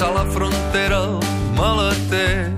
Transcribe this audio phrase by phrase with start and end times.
[0.00, 1.18] Passar la frontera al
[1.52, 2.48] maleter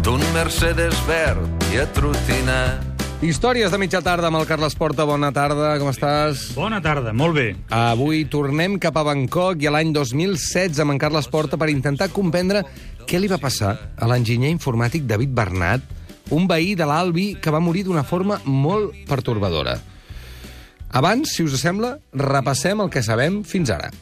[0.00, 3.04] d'un Mercedes verd i atrotinat.
[3.20, 5.04] Històries de mitja tarda amb el Carles Porta.
[5.04, 6.46] Bona tarda, com estàs?
[6.56, 7.46] Bona tarda, molt bé.
[7.76, 12.08] Avui tornem cap a Bangkok i a l'any 2016 amb en Carles Porta per intentar
[12.08, 12.64] comprendre
[13.04, 15.84] què li va passar a l'enginyer informàtic David Bernat,
[16.32, 19.76] un veí de l'Albi que va morir d'una forma molt pertorbadora.
[20.88, 23.92] Abans, si us sembla, repassem el que sabem fins ara.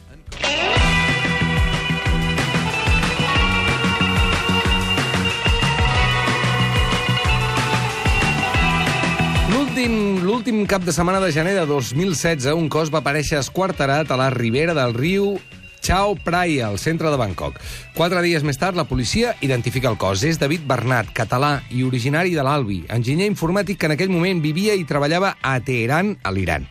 [9.87, 14.27] L'últim cap de setmana de gener de 2016, un cos va aparèixer esquarterat a la
[14.33, 15.37] ribera del riu
[15.79, 17.61] Chao Phraya, al centre de Bangkok.
[17.95, 20.25] Quatre dies més tard, la policia identifica el cos.
[20.27, 24.75] És David Bernat, català i originari de l'Albi, enginyer informàtic que en aquell moment vivia
[24.75, 26.67] i treballava a Teheran, a l'Iran.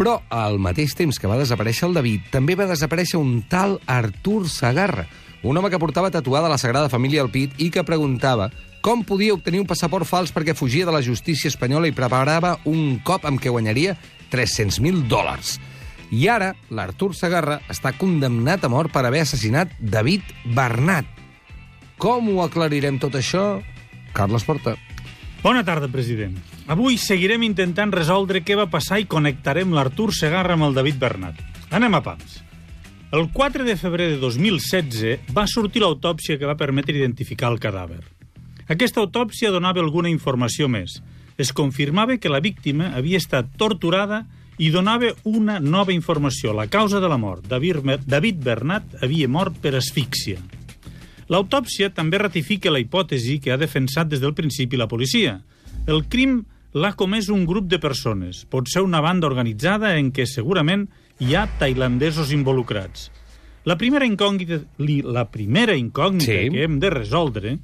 [0.00, 4.48] Però, al mateix temps que va desaparèixer el David, també va desaparèixer un tal Artur
[4.50, 5.06] Sagarra,
[5.46, 8.50] un home que portava tatuada la Sagrada Família al pit i que preguntava
[8.82, 12.98] com podia obtenir un passaport fals perquè fugia de la justícia espanyola i preparava un
[13.06, 13.94] cop amb què guanyaria
[14.32, 15.56] 300.000 dòlars.
[16.12, 21.06] I ara, l'Artur Sagarra està condemnat a mort per haver assassinat David Bernat.
[21.96, 23.62] Com ho aclarirem tot això?
[24.12, 24.74] Carles Porta.
[25.42, 26.34] Bona tarda, president.
[26.70, 31.38] Avui seguirem intentant resoldre què va passar i connectarem l'Artur Segarra amb el David Bernat.
[31.70, 32.42] Anem a pams.
[33.12, 38.02] El 4 de febrer de 2016 va sortir l'autòpsia que va permetre identificar el cadàver.
[38.72, 41.00] Aquesta autòpsia donava alguna informació més.
[41.36, 44.22] Es confirmava que la víctima havia estat torturada
[44.62, 46.52] i donava una nova informació.
[46.56, 47.48] La causa de la mort.
[47.48, 50.38] David Bernat havia mort per asfíxia.
[51.32, 55.38] L'autòpsia també ratifica la hipòtesi que ha defensat des del principi la policia.
[55.86, 56.42] El crim
[56.72, 58.44] l'ha comès un grup de persones.
[58.48, 60.86] Pot ser una banda organitzada en què segurament
[61.20, 63.10] hi ha tailandesos involucrats.
[63.64, 66.50] La primera incògnita, la primera incògnita Sí.
[66.50, 67.58] que hem de resoldre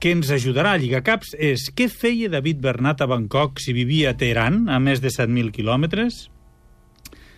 [0.00, 4.12] que ens ajudarà a lligar caps és què feia David Bernat a Bangkok si vivia
[4.12, 6.28] a Teheran, a més de 7.000 quilòmetres?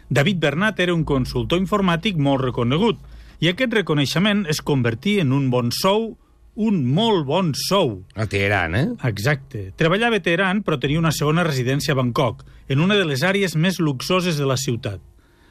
[0.09, 3.00] David Bernat era un consultor informàtic molt reconegut
[3.43, 6.15] i aquest reconeixement es convertia en un bon sou,
[6.56, 7.99] un molt bon sou.
[8.17, 8.87] A Teheran, eh?
[9.05, 9.73] Exacte.
[9.77, 13.59] Treballava a Teheran, però tenia una segona residència a Bangkok, en una de les àrees
[13.61, 15.03] més luxoses de la ciutat.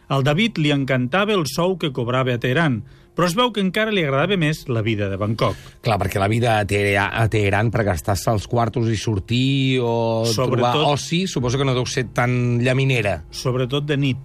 [0.09, 2.81] Al David li encantava el sou que cobrava a Teheran,
[3.15, 5.55] però es veu que encara li agradava més la vida de Bangkok.
[5.81, 10.25] Clar, perquè la vida a Teheran, a Teheran per gastar-se els quartos i sortir o
[10.25, 13.23] Sobretot- trobar oci, suposo que no deu ser tan llaminera.
[13.31, 14.17] Sobretot de nit.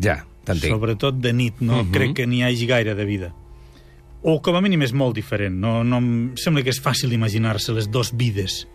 [0.00, 0.72] Ja, t'entenc.
[0.72, 1.90] Sobretot de nit, no Mhm.
[1.92, 3.34] crec que n'hi hagi gaire de vida.
[4.22, 7.72] O com a mínim és molt diferent, no, no em sembla que és fàcil imaginar-se
[7.72, 8.66] les dues vides.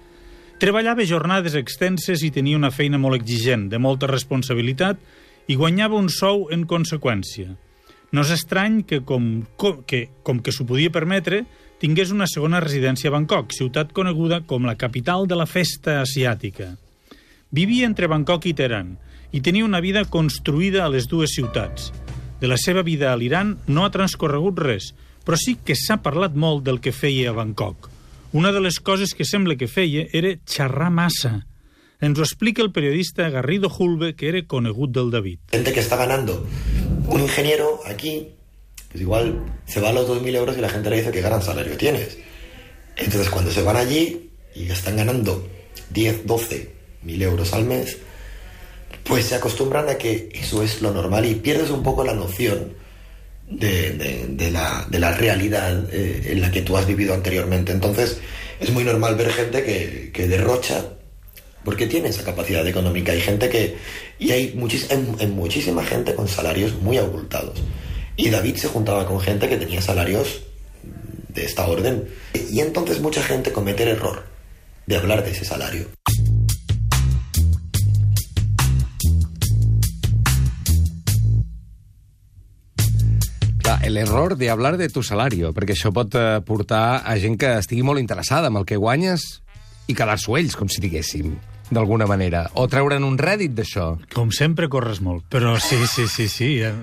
[0.59, 4.97] Treballava jornades extenses i tenia una feina molt exigent, de molta responsabilitat,
[5.47, 7.57] i guanyava un sou en conseqüència.
[8.15, 11.41] No és estrany que, com, com, que, com que s'ho podia permetre,
[11.81, 16.69] tingués una segona residència a Bangkok, ciutat coneguda com la capital de la festa asiàtica.
[17.51, 18.93] Vivia entre Bangkok i Teheran
[19.35, 21.89] i tenia una vida construïda a les dues ciutats.
[22.39, 24.93] De la seva vida a l'Iran no ha transcorregut res,
[25.27, 27.89] però sí que s'ha parlat molt del que feia a Bangkok.
[28.31, 31.41] Una de les coses que sembla que feia era xerrar massa.
[31.99, 35.39] Ens ho explica el periodista Garrido Julve, que era conegut del David.
[35.51, 36.45] gente que está ganando
[37.07, 38.33] un ingeniero aquí,
[38.91, 41.41] pues igual se va a los 2.000 euros y la gente le dice que gran
[41.41, 42.17] salario tienes.
[42.97, 45.47] Entonces cuando se van allí y están ganando
[45.89, 46.69] 10, 12
[47.03, 47.97] mil euros al mes,
[49.03, 52.73] pues se acostumbran a que eso es lo normal y pierdes un poco la noción
[53.49, 53.91] de,
[54.29, 57.71] de- la, de la realidad eh, en la que tú has vivido anteriormente.
[57.71, 58.17] Entonces
[58.59, 60.85] es muy normal ver gente que, que derrocha
[61.65, 63.11] porque tiene esa capacidad económica.
[63.11, 63.75] Hay gente que.
[64.19, 67.61] Y hay, muchis, hay, hay muchísima gente con salarios muy abultados.
[68.15, 70.43] Y David se juntaba con gente que tenía salarios
[71.33, 72.07] de esta orden.
[72.51, 74.23] Y entonces mucha gente comete el error
[74.85, 75.87] de hablar de ese salario.
[83.57, 87.57] Clar, l'error de hablar de tu salario, perquè això pot eh, portar a gent que
[87.57, 89.25] estigui molt interessada en el que guanyes
[89.89, 91.33] i quedar-s'ho ells, com si diguéssim.
[91.71, 93.95] D'alguna manera, o treure'n un rèdit d'això.
[94.13, 96.49] Com sempre corres molt, però sí, sí, sí, sí.
[96.61, 96.73] Eh,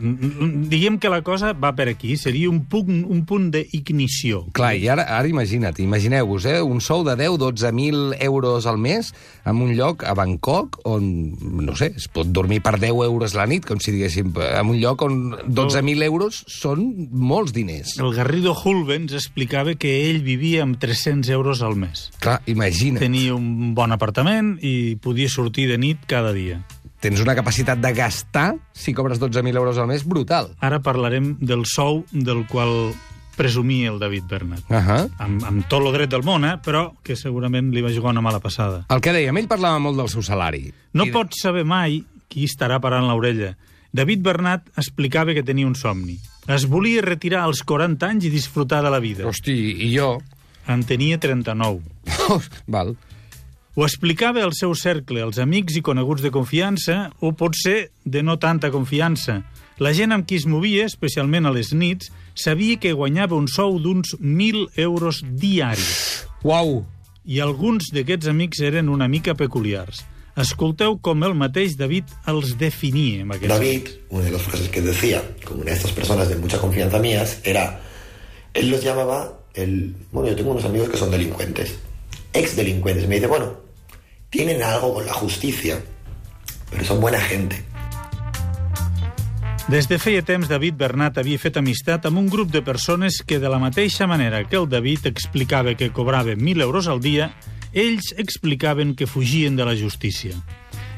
[0.72, 4.46] Diguem que la cosa va per aquí, seria un punt, un punt d'ignició.
[4.56, 9.12] Clar, i ara, ara imagina't, imagineu-vos, eh, un sou de 10-12.000 euros al mes
[9.44, 11.06] en un lloc a Bangkok on,
[11.66, 14.80] no sé, es pot dormir per 10 euros la nit, com si diguéssim, en un
[14.80, 17.96] lloc on 12.000 euros són molts diners.
[18.02, 22.08] El Garrido Hulbens explicava que ell vivia amb 300 euros al mes.
[22.22, 23.00] Clar, imagina't.
[23.02, 24.71] Tenia un bon apartament i
[25.02, 26.60] podia sortir de nit cada dia.
[27.02, 30.52] Tens una capacitat de gastar, si cobres 12.000 euros al mes, brutal.
[30.62, 32.92] Ara parlarem del sou del qual
[33.34, 34.62] presumia el David Bernat.
[34.68, 35.10] Uh -huh.
[35.18, 36.58] Amb, amb tot el dret del món, eh?
[36.62, 38.84] però que segurament li va jugar una mala passada.
[38.88, 40.72] El que dèiem, ell parlava molt del seu salari.
[40.92, 43.56] No I pots saber mai qui estarà parant l'orella.
[43.92, 46.18] David Bernat explicava que tenia un somni.
[46.46, 49.26] Es volia retirar als 40 anys i disfrutar de la vida.
[49.26, 50.20] Hosti, i jo...
[50.68, 51.80] En tenia 39.
[52.66, 52.96] Val.
[53.74, 58.34] Ho explicava al seu cercle, als amics i coneguts de confiança, o potser de no
[58.36, 59.38] tanta confiança.
[59.80, 63.78] La gent amb qui es movia, especialment a les nits, sabia que guanyava un sou
[63.80, 66.26] d'uns 1.000 euros diaris.
[66.44, 66.82] Uau!
[67.24, 70.02] I alguns d'aquests amics eren una mica peculiars.
[70.36, 74.84] Escolteu com el mateix David els definia amb aquests David, una de las frases que
[74.84, 77.80] decía, con una de estas personas de mucha confianza mías, era,
[78.52, 81.78] él los llamaba, el, bueno, yo tengo unos amigos que son delincuentes,
[82.34, 83.61] ex delincuentes, me dice, bueno,
[84.32, 85.84] tienen algo con la justicia,
[86.70, 87.62] pero son buena gente.
[89.68, 93.38] Des de feia temps, David Bernat havia fet amistat amb un grup de persones que,
[93.38, 97.30] de la mateixa manera que el David explicava que cobrava 1.000 euros al dia,
[97.72, 100.32] ells explicaven que fugien de la justícia.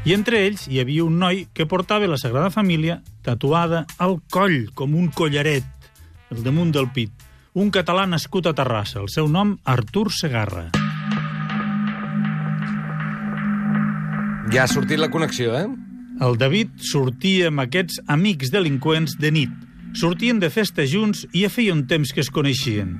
[0.06, 4.70] I entre ells hi havia un noi que portava la Sagrada Família tatuada al coll,
[4.78, 5.66] com un collaret,
[6.30, 7.10] al damunt del pit.
[7.54, 10.83] Un català nascut a Terrassa, el seu nom Artur Segarra.
[14.52, 15.66] Ja ha sortit la connexió, eh?
[16.24, 19.52] El David sortia amb aquests amics delinqüents de nit.
[19.98, 22.92] Sortien de festa junts i ja feia un temps que es coneixien.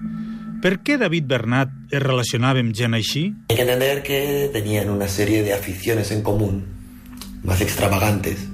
[0.64, 3.26] Per què David Bernat es relacionava amb gent així?
[3.50, 6.64] Hay que entender que tenían una serie de aficiones en común,
[7.43, 8.46] más extravagantes,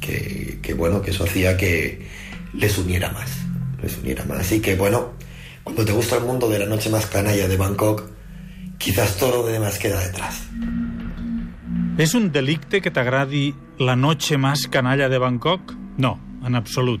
[0.00, 2.06] que, que, bueno, que eso hacía que
[2.52, 3.38] les uniera más,
[3.82, 4.40] les uniera más.
[4.40, 5.12] Así que bueno,
[5.62, 8.10] cuando te gusta el mundo de la noche más canalla de Bangkok,
[8.78, 10.42] quizás todo lo demás queda detrás.
[11.96, 15.72] És un delicte que t'agradi la noche más canalla de Bangkok?
[15.96, 17.00] No, en absolut.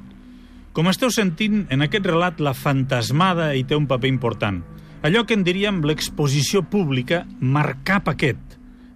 [0.72, 4.62] Com esteu sentint, en aquest relat la fantasmada hi té un paper important.
[5.04, 8.40] Allò que en diríem l'exposició pública marcar paquet.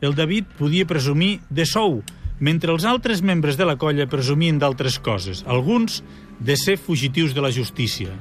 [0.00, 2.00] El David podia presumir de sou,
[2.40, 6.00] mentre els altres membres de la colla presumien d'altres coses, alguns
[6.40, 8.16] de ser fugitius de la justícia.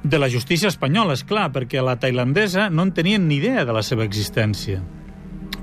[0.00, 3.76] De la justícia espanyola, és clar, perquè la tailandesa no en tenien ni idea de
[3.76, 4.80] la seva existència.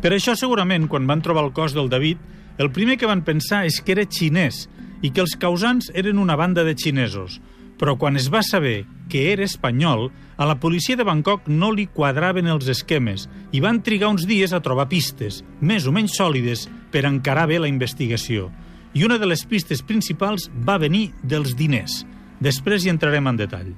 [0.06, 2.20] Per això, segurament, quan van trobar el cos del David,
[2.62, 4.68] el primer que van pensar és que era xinès
[5.02, 7.40] i que els causants eren una banda de xinesos.
[7.82, 11.88] Però quan es va saber que era espanyol, a la policia de Bangkok no li
[11.90, 16.68] quadraven els esquemes i van trigar uns dies a trobar pistes, més o menys sòlides,
[16.94, 18.52] per encarar bé la investigació.
[18.94, 22.04] I una de les pistes principals va venir dels diners.
[22.38, 23.74] Després hi entrarem en detall.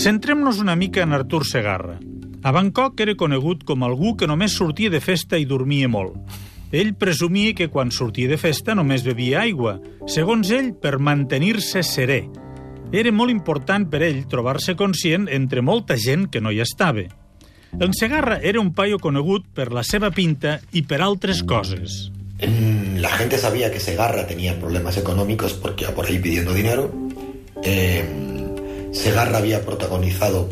[0.00, 2.00] Centrem-nos una mica en Artur Segarra.
[2.44, 6.18] A Bangkok era conegut com algú que només sortia de festa i dormia molt.
[6.76, 9.78] Ell presumia que quan sortia de festa només bevia aigua,
[10.10, 12.18] segons ell, per mantenir-se serè.
[12.92, 17.06] Era molt important per ell trobar-se conscient entre molta gent que no hi estava.
[17.80, 22.10] El Segarra era un paio conegut per la seva pinta i per altres coses.
[22.44, 26.92] Mm, La gente sabía que Segarra tenía problemas económicos porque iba por ahí pidiendo dinero.
[27.62, 28.04] Eh,
[28.92, 30.48] Segarra había protagonizado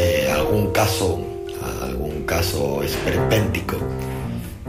[0.00, 1.20] eh, algún caso,
[1.82, 3.76] algún caso esperpéntico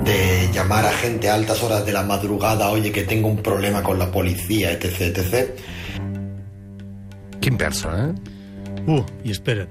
[0.03, 3.83] de llamar a gente a altas horas de la madrugada, oye que tengo un problema
[3.83, 5.49] con la policía, etc, etc.
[7.39, 8.13] Quin perso, eh?
[8.87, 9.69] Uh, i espera't.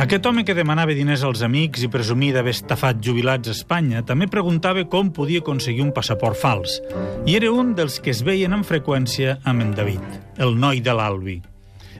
[0.00, 4.28] Aquest home que demanava diners als amics i presumia d'haver estafat jubilats a Espanya també
[4.30, 6.78] preguntava com podia aconseguir un passaport fals.
[7.26, 10.94] I era un dels que es veien amb freqüència amb en David, el noi de
[10.94, 11.40] l'Albi.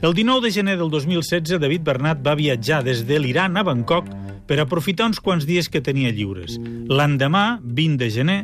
[0.02, 4.06] El 19 de gener del 2016, David Bernat va viatjar des de l'Iran a Bangkok
[4.48, 6.56] per aprofitar uns quants dies que tenia lliures.
[6.88, 8.38] L'endemà, 20 de gener,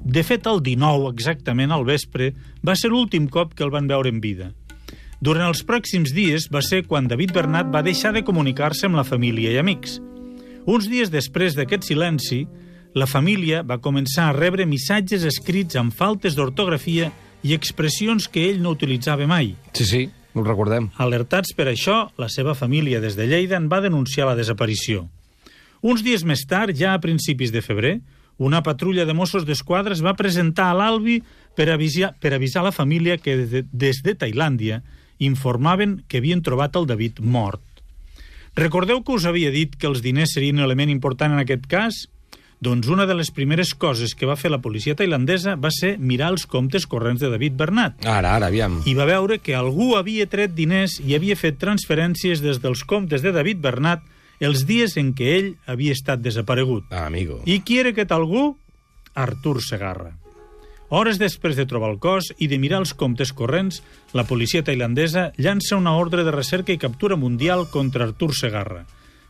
[0.00, 2.30] de fet el 19 exactament al vespre,
[2.64, 4.54] va ser l'últim cop que el van veure en vida.
[5.20, 9.04] Durant els pròxims dies va ser quan David Bernat va deixar de comunicar-se amb la
[9.04, 10.00] família i amics.
[10.64, 12.46] Uns dies després d'aquest silenci,
[12.96, 17.12] la família va començar a rebre missatges escrits amb faltes d'ortografia
[17.44, 19.52] i expressions que ell no utilitzava mai.
[19.76, 20.90] Sí, sí, ho recordem.
[21.02, 25.06] Alertats per això, la seva família des de Lleida en va denunciar la desaparició.
[25.82, 27.98] Uns dies més tard, ja a principis de febrer,
[28.38, 31.22] una patrulla de Mossos d'Esquadra es va presentar a l'Albi
[31.56, 34.82] per avisar, per avisar la família que de, des de Tailàndia
[35.18, 37.62] informaven que havien trobat el David mort.
[38.56, 42.06] Recordeu que us havia dit que els diners serien un element important en aquest cas?
[42.60, 46.30] Doncs una de les primeres coses que va fer la policia tailandesa va ser mirar
[46.32, 48.00] els comptes corrents de David Bernat.
[48.08, 48.80] Ara, ara, aviam.
[48.88, 53.22] I va veure que algú havia tret diners i havia fet transferències des dels comptes
[53.22, 54.04] de David Bernat
[54.40, 56.88] els dies en què ell havia estat desaparegut.
[56.90, 57.42] Ah, amigo.
[57.44, 58.54] I qui era aquest algú?
[59.16, 60.14] Artur Segarra.
[60.88, 63.80] Hores després de trobar el cos i de mirar els comptes corrents,
[64.14, 68.84] la policia tailandesa llança una ordre de recerca i captura mundial contra Artur Segarra.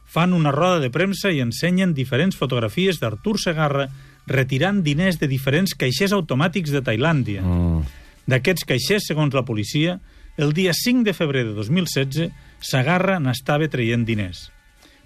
[0.06, 3.88] Fan una roda de premsa i ensenyen diferents fotografies d'Artur Segarra
[4.26, 7.42] retirant diners de diferents caixers automàtics de Tailàndia.
[7.42, 7.82] Mm.
[8.26, 10.00] D'aquests caixers, segons la policia,
[10.36, 14.50] el dia 5 de febrer de 2016, Segarra n'estava traient diners.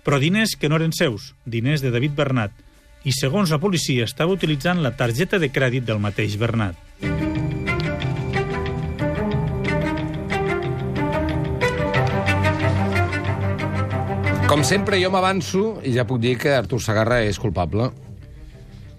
[0.04, 2.57] Però diners que no eren seus, diners de David Bernat,
[3.04, 7.39] i segons la policia estava utilitzant la targeta de crèdit del mateix Bernat.
[14.50, 17.90] Com sempre, jo m'avanço i ja puc dir que Artur Sagarra és culpable.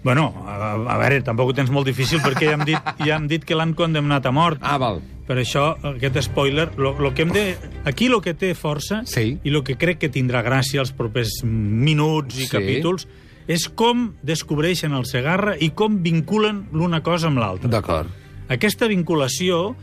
[0.02, 3.28] Bueno, a, a veure, tampoc ho tens molt difícil perquè ja hem dit, ja hem
[3.30, 4.62] dit que l'han condemnat a mort.
[4.64, 5.02] Ah, val.
[5.28, 7.44] Per això, aquest spoiler, lo, lo que hem de...
[7.86, 9.36] Aquí lo que té força Sí.
[9.44, 12.50] i lo que crec que tindrà gràcia els propers minuts i Sí.
[12.56, 13.06] capítols
[13.46, 17.70] és com descobreixen el Segarra i com vinculen l'una cosa amb l'altra.
[17.70, 18.08] D'acord.
[18.48, 19.76] Aquesta vinculació,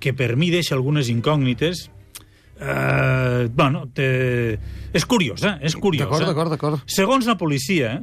[0.00, 1.90] que per mi deixa algunes incògnites,
[2.60, 4.58] eh, bueno, té...
[4.92, 6.10] és curiosa, és curiosa.
[6.10, 6.82] D'acord, d'acord, d'acord.
[6.90, 7.98] Segons la policia,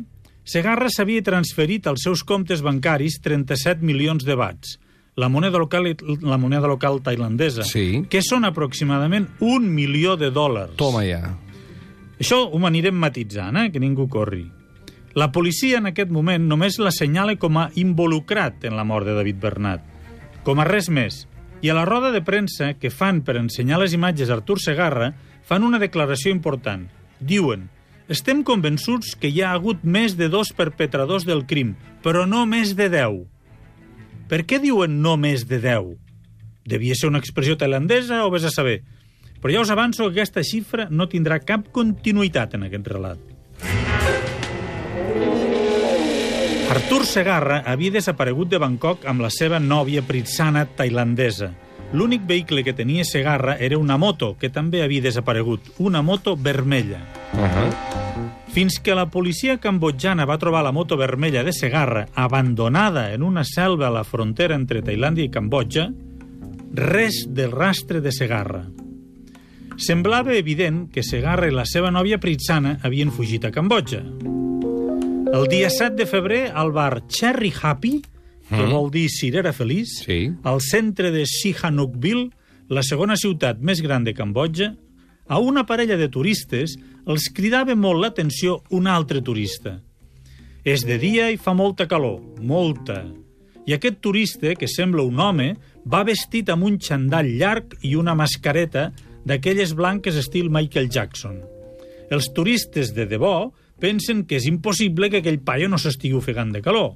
[0.46, 4.76] Segarra s'havia transferit als seus comptes bancaris 37 milions de bats,
[5.18, 5.88] la moneda local,
[6.22, 8.04] la moneda local tailandesa, Sí.
[8.10, 10.76] que són aproximadament un milió de dòlars.
[10.78, 11.34] Toma ja.
[12.20, 13.72] Això ho anirem matitzant, eh?
[13.72, 14.46] que ningú corri.
[15.16, 19.40] La policia en aquest moment només l'assenyala com a involucrat en la mort de David
[19.42, 19.82] Bernat,
[20.44, 21.26] com a res més.
[21.62, 25.14] I a la roda de premsa que fan per ensenyar les imatges a Artur Segarra
[25.46, 26.88] fan una declaració important.
[27.20, 27.70] Diuen,
[28.12, 32.76] estem convençuts que hi ha hagut més de dos perpetradors del crim, però no més
[32.78, 33.24] de deu.
[34.30, 35.96] Per què diuen no més de deu?
[36.66, 38.82] Devia ser una expressió tailandesa o vés a saber?
[39.42, 43.22] Però ja us avanço que aquesta xifra no tindrà cap continuïtat en aquest relat.
[46.66, 51.52] Artur Segarra havia desaparegut de Bangkok amb la seva nòvia Pritsana tailandesa.
[51.94, 57.06] L'únic vehicle que tenia Segarra era una moto, que també havia desaparegut, una moto vermella.
[57.34, 57.70] Uh -huh.
[58.56, 63.44] Fins que la policia cambodjana va trobar la moto vermella de Segarra abandonada en una
[63.44, 65.92] selva a la frontera entre Tailàndia i Cambodja,
[66.74, 68.66] res del rastre de Segarra.
[69.78, 74.02] Semblava evident que Segarra i la seva nòvia Pritsana havien fugit a Cambodja.
[75.34, 78.02] El dia 7 de febrer, al bar Cherry Happy,
[78.50, 78.72] que Mm.
[78.72, 80.32] vol dir cirera feliç, Sí.
[80.44, 82.30] al centre de Sihanoukville,
[82.70, 84.76] la segona ciutat més gran de Cambodja,
[85.28, 86.78] a una parella de turistes
[87.08, 89.82] els cridava molt l'atenció un altre turista.
[90.64, 93.06] És de dia i fa molta calor, molta.
[93.68, 95.56] I aquest turista, que sembla un home,
[95.86, 98.94] va vestit amb un xandall llarg i una mascareta
[99.26, 101.42] d'aquelles blanques estil Michael Jackson.
[102.12, 106.62] Els turistes de debò pensen que és impossible que aquell paio no s'estigui ofegant de
[106.64, 106.96] calor.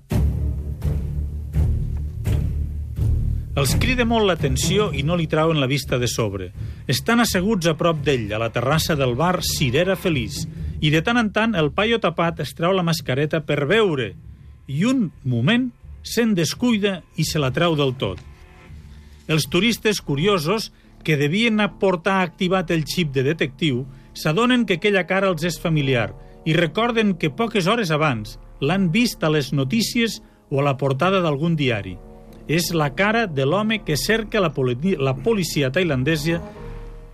[3.60, 6.54] Els crida molt l'atenció i no li trauen la vista de sobre.
[6.88, 10.46] Estan asseguts a prop d'ell, a la terrassa del bar Cirera Feliç,
[10.80, 14.14] i de tant en tant el paio tapat es treu la mascareta per veure,
[14.72, 15.68] i un moment
[16.08, 18.22] se'n descuida i se la treu del tot.
[19.28, 20.72] Els turistes curiosos,
[21.04, 23.84] que devien aportar activat el xip de detectiu,
[24.16, 26.14] s'adonen que aquella cara els és familiar
[26.50, 30.15] i recorden que poques hores abans l'han vist a les notícies
[30.50, 31.94] o a la portada d'algun diari.
[32.50, 36.39] És la cara de l'home que cerca la, poli la policia tailandesa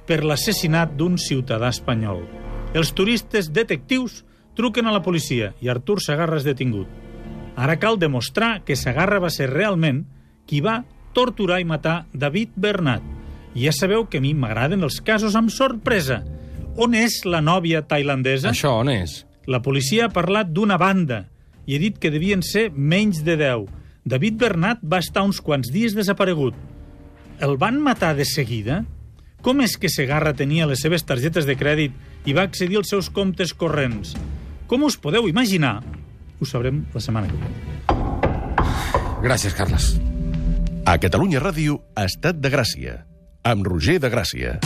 [0.07, 2.23] per l'assassinat d'un ciutadà espanyol.
[2.71, 4.21] Els turistes detectius
[4.55, 6.87] truquen a la policia i Artur Sagarra és detingut.
[7.59, 10.05] Ara cal demostrar que Sagarra va ser realment
[10.47, 13.03] qui va torturar i matar David Bernat.
[13.55, 16.21] Ja sabeu que a mi m'agraden els casos amb sorpresa.
[16.75, 18.51] On és la nòvia tailandesa?
[18.51, 19.21] Això on és?
[19.47, 21.21] La policia ha parlat d'una banda
[21.65, 23.69] i ha dit que devien ser menys de 10.
[24.05, 26.57] David Bernat va estar uns quants dies desaparegut.
[27.39, 28.83] El van matar de seguida?
[29.41, 33.09] Com és que Segarra tenia les seves targetes de crèdit i va accedir als seus
[33.09, 34.15] comptes corrents?
[34.67, 35.79] Com us podeu imaginar?
[36.41, 37.53] Ho sabrem la setmana que ve.
[39.23, 39.93] Gràcies, Carles.
[40.85, 42.99] A Catalunya Ràdio, Estat de Gràcia,
[43.47, 44.59] amb Roger de Gràcia.